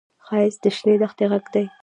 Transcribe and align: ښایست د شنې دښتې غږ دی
ښایست 0.25 0.59
د 0.63 0.65
شنې 0.77 0.95
دښتې 1.01 1.25
غږ 1.31 1.45
دی 1.53 1.65